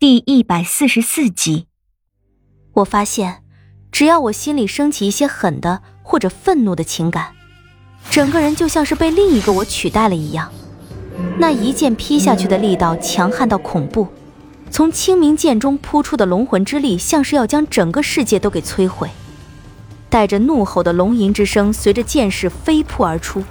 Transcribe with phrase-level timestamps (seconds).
[0.00, 1.66] 第一百四十四集，
[2.72, 3.42] 我发现，
[3.92, 7.34] 只要我心里升起一些狠的或者愤怒的情感，
[8.10, 10.50] 整个人就像是被另一个我取代了一样。
[11.36, 14.08] 那一剑劈下去的力道强悍到恐怖，
[14.70, 19.10] 从清明剑中扑出的龙魂之力，像是要将整个世界都给摧毁。
[20.08, 23.44] 带着怒吼的龙吟之声随着剑势飞扑而出，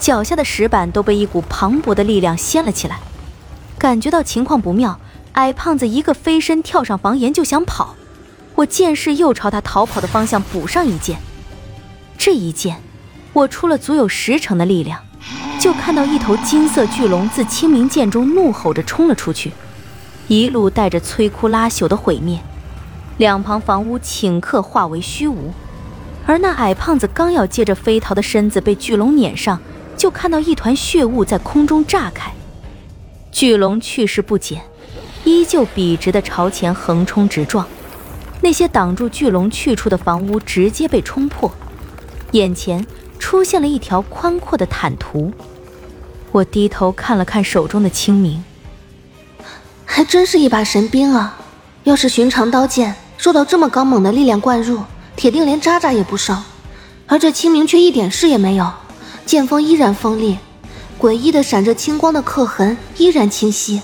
[0.00, 2.98] 脚下的石板都被一股磅礴的力量掀了起来。
[3.78, 4.98] 感觉到情况不妙。
[5.36, 7.94] 矮胖子一个飞身跳上房檐就想跑，
[8.54, 11.18] 我见势又朝他逃跑的方向补上一剑。
[12.16, 12.80] 这一剑，
[13.34, 14.98] 我出了足有十成的力量，
[15.60, 19.52] 就看到一头金色巨龙自清明剑中怒吼着冲了出去，
[20.26, 22.40] 一路带着摧枯拉朽的毁灭，
[23.18, 25.52] 两旁房屋顷刻化为虚无。
[26.24, 29.60] 而那矮胖子刚要借着飞逃的身子被巨龙撵上，
[29.98, 32.32] 就看到一团血雾在空中炸开，
[33.30, 34.62] 巨龙去势不减。
[35.26, 37.66] 依旧笔直的朝前横冲直撞，
[38.40, 41.50] 那些挡住巨龙去处的房屋直接被冲破，
[42.30, 42.86] 眼前
[43.18, 45.32] 出现了一条宽阔的坦途。
[46.30, 48.44] 我低头看了看手中的清明，
[49.84, 51.36] 还真是一把神兵啊！
[51.82, 54.78] 要是寻常刀剑，受到这么刚猛的力量灌入，
[55.16, 56.40] 铁定连渣渣也不剩。
[57.08, 58.72] 而这清明却一点事也没有，
[59.24, 60.38] 剑锋依然锋利，
[61.00, 63.82] 诡异的闪着青光的刻痕依然清晰。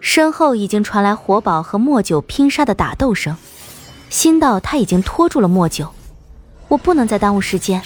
[0.00, 3.36] 身后已经传来火宝和莫九拼杀的打斗声，
[4.08, 5.88] 心道他已经拖住了莫九，
[6.68, 7.82] 我不能再耽误时间，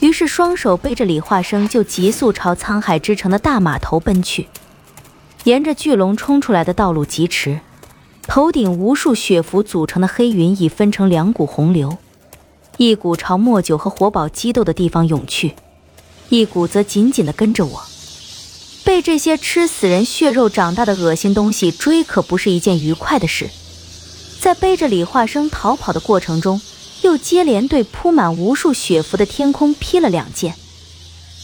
[0.00, 4.48] 于是双手背着李化生就急速朝沧海之城的大码头奔去。
[5.44, 7.60] 沿着巨龙冲出来的道路疾驰，
[8.22, 11.96] 头顶无数血符组成的黑云已分成两股洪流，
[12.76, 15.54] 一股朝莫九和火宝激斗的地方涌去，
[16.28, 17.82] 一股则紧紧地跟着我。
[18.84, 23.48] 被这些吃死人血肉长大的恶心东西追，可不是一件愉快的事。
[24.40, 26.60] 在背着李化生逃跑的过程中，
[27.02, 30.54] 又接连对铺满无数血符的天空劈了两剑。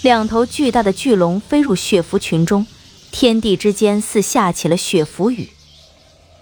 [0.02, 2.66] 两头巨大的巨龙飞入血符群中，
[3.10, 5.50] 天地之间似下起了血符雨。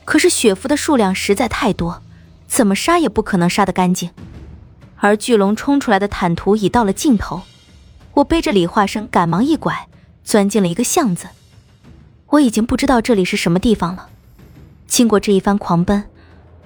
[0.04, 2.02] 可是血符的数量实在太多，
[2.46, 4.10] 怎么杀也不可能杀得干净。
[4.96, 7.42] 而巨龙冲出来的坦途已到了尽头，
[8.14, 9.88] 我背着李化生赶忙一拐。
[10.24, 11.28] 钻进了一个巷子，
[12.28, 14.08] 我已经不知道这里是什么地方了。
[14.86, 16.04] 经过这一番狂奔，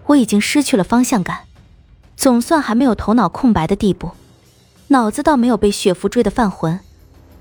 [0.06, 1.40] 我已经失去了方向感，
[2.16, 4.12] 总算还没有头脑空白的地步。
[4.88, 6.80] 脑子倒没有被血符追得犯浑，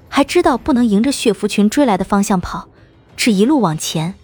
[0.09, 2.67] 还知道不能迎着血符群追来的方向跑，
[3.15, 4.15] 只一路往前。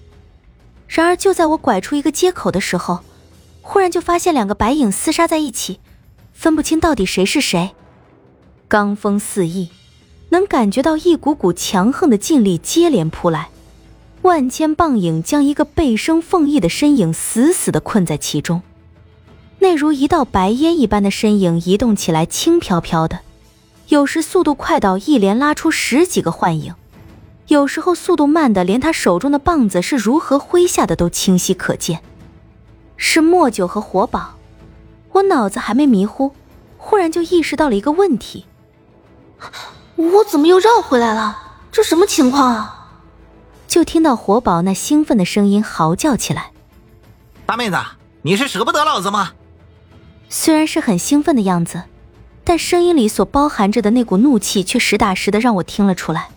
[0.87, 2.99] 然而就在我拐出一个街口的时候，
[3.61, 5.79] 忽然就发现两个白影厮杀在一起，
[6.33, 7.73] 分不清到底谁是谁，
[8.69, 9.69] 罡风四溢。
[10.33, 13.49] 能感觉到一股股强横的劲力接连扑来，
[14.23, 18.63] 万千棒影将一个背生凤翼的身影死死地困在其中。
[19.59, 23.19] 那如一道白烟一般的身影移动起来轻飘飘的，
[23.89, 26.73] 有时速度快到一连拉出十几个幻影，
[27.47, 32.01] 有时候速度慢的连他手中的棒子是如何挥下的都清晰可见。
[32.97, 34.33] 是墨九和火宝。
[35.11, 36.31] 我脑子还没迷糊，
[36.79, 38.45] 忽然就意识到了一个问题。
[39.95, 41.39] 我怎么又绕回来了？
[41.71, 42.91] 这什么情况啊？
[43.67, 46.51] 就听到火宝那兴奋的声音嚎叫起来
[47.45, 47.77] ：“大妹子，
[48.21, 49.33] 你是舍不得老子吗？”
[50.29, 51.83] 虽然是很兴奋的样子，
[52.43, 56.29] 但声音里所包含着的那股怒气却实打实的让我听了出来。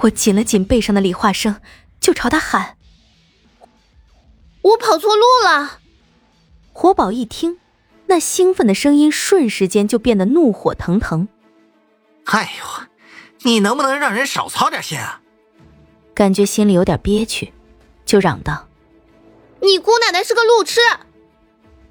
[0.00, 1.60] 我紧了紧背上的李化生，
[2.00, 2.76] 就朝他喊
[4.62, 5.78] ：“我跑错路了！”
[6.72, 7.58] 火宝一听，
[8.06, 11.28] 那兴奋的声音瞬时间就变得怒火腾腾。
[12.24, 12.86] 哎呦，
[13.42, 15.20] 你能不能让人少操点心啊？
[16.14, 17.52] 感觉心里有点憋屈，
[18.04, 18.68] 就嚷道
[19.60, 20.80] ：“你姑奶奶是个路痴！”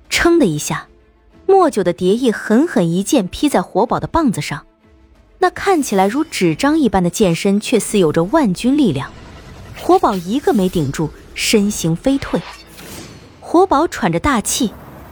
[0.10, 0.88] 噌的一下，
[1.48, 4.66] 莫九的蝶翼狠狠一剑劈在活宝的棒子上，
[5.40, 9.12] 那看起来如纸张一般的剑身，却似有着万钧力量。
[9.80, 12.42] 活宝一个没顶住，身形飞退。
[13.40, 14.72] 活宝喘着大气，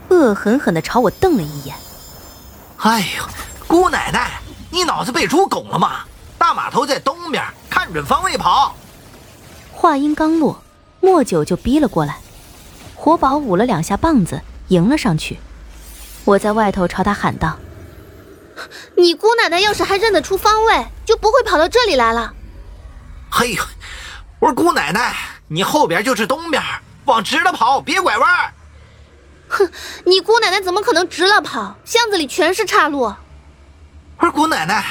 [0.09, 1.75] 恶狠狠地朝我瞪了一眼
[2.77, 3.23] ：“哎呦，
[3.67, 4.39] 姑奶奶！”
[4.71, 6.01] 你脑子被猪拱了吗？
[6.37, 8.75] 大码头在东边，看准方位跑。
[9.73, 10.63] 话音刚落，
[11.01, 12.19] 莫九就逼了过来。
[12.95, 15.39] 火宝捂了两下棒子，迎了上去。
[16.25, 17.57] 我在外头朝他喊道
[18.95, 22.33] ：“你姑奶奶要是还认得出方位，就不会跑到这里来了。”
[23.31, 23.57] 嘿，
[24.39, 25.15] 我说姑奶奶，
[25.47, 26.63] 你后边就是东边，
[27.05, 28.53] 往直了跑，别拐弯。
[29.49, 29.69] 哼，
[30.05, 31.75] 你姑奶奶怎么可能直了跑？
[31.83, 33.13] 巷子里全是岔路。
[34.19, 34.83] 我说姑奶奶，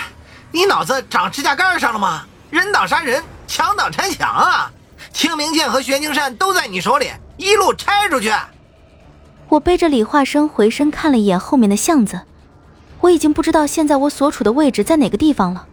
[0.51, 2.25] 你脑子长指甲盖上了吗？
[2.51, 4.73] 人挡杀人，墙挡拆墙啊！
[5.13, 8.33] 清明剑和玄青扇都在你手里，一路拆出去。
[9.51, 12.23] 我背着李化生回身看了一眼后面的巷子，
[13.01, 15.67] 我已经不知道现在我所处的位置在哪个地方了。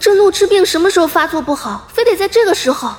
[0.00, 2.94] 这路痴病什么时候发作不好，非得在这个时候？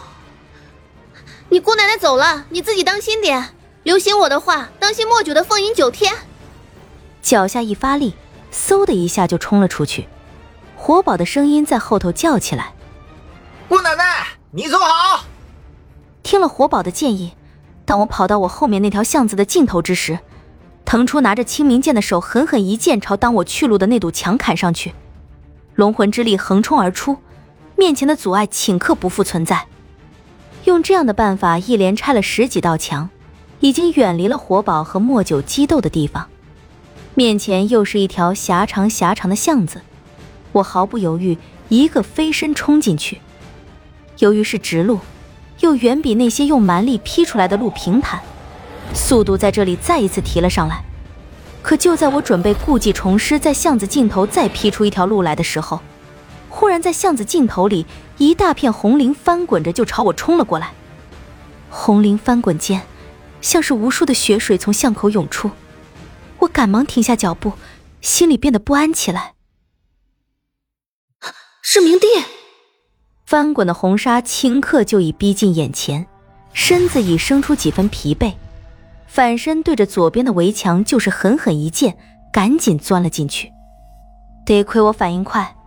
[1.49, 3.53] 你姑奶奶走了，你自己当心点。
[3.83, 6.13] 留心我的话，当心莫九的凤吟九天。
[7.21, 8.15] 脚下一发力，
[8.51, 10.07] 嗖的一下就冲了出去。
[10.75, 12.73] 活宝的声音在后头叫起来
[13.67, 15.25] ：“姑奶奶，你走好！”
[16.23, 17.33] 听了活宝的建议，
[17.85, 20.19] 当我跑到我后面那条巷子的尽头之时，
[20.85, 24.93] 腾出拿着清明剑的手狠狠一剑朝挡我去路的那堵墙砍上去。
[25.75, 27.17] 龙魂之力横冲而出，
[27.75, 29.65] 面前的阻碍顷刻不复存在。
[30.65, 33.09] 用这样的办法一连拆了十几道墙，
[33.59, 36.27] 已经远离了活宝和莫九激斗的地方。
[37.17, 39.81] 面前又是一条狭长狭长的巷子，
[40.51, 41.35] 我毫不犹豫，
[41.67, 43.19] 一个飞身冲进去。
[44.19, 44.99] 由于是直路，
[45.61, 48.21] 又远比那些用蛮力劈出来的路平坦，
[48.93, 50.83] 速度在这里再一次提了上来。
[51.63, 55.79] 可就在我准备故技重施，在巷子尽头再劈出一条路来的时候，
[56.49, 57.87] 忽然在巷子尽头里，
[58.19, 60.73] 一大片红绫翻滚着就朝我冲了过来。
[61.71, 62.83] 红绫翻滚间，
[63.41, 65.49] 像是无数的血水从巷口涌出，
[66.39, 67.53] 我赶忙停下脚步，
[68.01, 69.33] 心里变得不安起来。
[71.61, 72.07] 是明帝！
[73.25, 76.07] 翻滚的红纱顷刻就已逼近眼前，
[76.53, 78.33] 身子已生出几分疲惫。
[79.05, 81.97] 反身对着左边的围墙，就是狠狠一剑，
[82.31, 83.51] 赶紧钻了进去。
[84.45, 85.57] 得亏我反应快，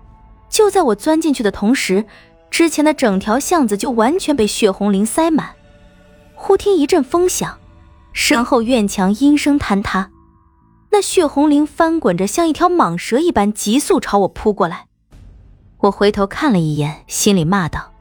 [0.48, 2.06] 就在我钻进去的同时，
[2.50, 5.54] 之前的整条巷子就完全被血红绫塞满。
[6.34, 7.58] 忽听一阵风响，
[8.14, 10.10] 身后院墙应声坍塌，
[10.92, 14.86] 那血红绫翻滚着，像一条蟒蛇一般急速朝我扑过来。
[15.78, 17.92] 我回头看了一眼，心里骂道：“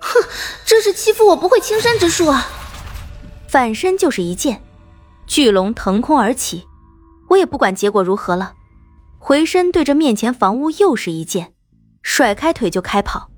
[0.00, 0.22] 哼，
[0.64, 2.46] 这是欺负我不会青山之术啊！”
[3.46, 4.62] 反身就是一剑，
[5.26, 6.66] 巨龙腾空而起，
[7.28, 8.54] 我也不管结果如何了，
[9.18, 11.52] 回身对着面前房屋又是一剑，
[12.02, 13.30] 甩开腿就开跑。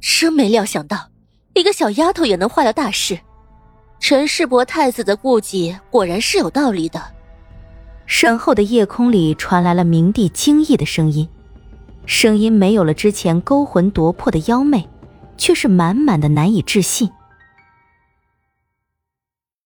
[0.00, 1.10] 真没料想到，
[1.54, 3.20] 一个小丫头也能坏了大事。
[4.00, 7.00] 陈世伯太子的顾忌果然是有道理的。
[8.06, 11.28] 身后的夜空里传来了明帝惊异的声音，
[12.06, 14.88] 声音没有了之前勾魂夺魄的妖媚，
[15.36, 17.08] 却是满满的难以置信。